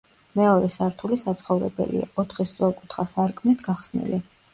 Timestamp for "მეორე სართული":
0.37-1.19